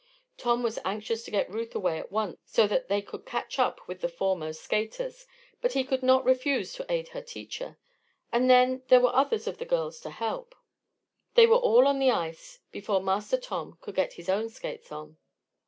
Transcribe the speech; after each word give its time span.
Tom 0.35 0.63
was 0.63 0.79
anxious 0.83 1.21
to 1.23 1.29
get 1.29 1.47
Ruth 1.47 1.75
away 1.75 1.99
at 1.99 2.11
once 2.11 2.39
so 2.45 2.65
that 2.65 2.87
they 2.87 3.03
could 3.03 3.23
catch 3.23 3.59
up 3.59 3.87
with 3.87 4.01
the 4.01 4.09
foremost 4.09 4.63
skaters; 4.63 5.27
but 5.61 5.73
he 5.73 5.83
could 5.83 6.01
not 6.01 6.25
refuse 6.25 6.73
to 6.73 6.91
aid 6.91 7.09
her 7.09 7.21
teacher. 7.21 7.77
And 8.31 8.49
then 8.49 8.81
there 8.87 8.99
were 8.99 9.13
others 9.13 9.45
of 9.45 9.59
the 9.59 9.63
girls 9.65 9.99
to 9.99 10.09
help. 10.09 10.55
They 11.35 11.45
were 11.45 11.55
all 11.57 11.85
on 11.85 11.99
the 11.99 12.09
ice 12.09 12.57
before 12.71 13.03
Master 13.03 13.37
Tom 13.37 13.77
could 13.79 13.93
get 13.93 14.13
his 14.13 14.27
own 14.27 14.49
skates 14.49 14.91
on. 14.91 15.17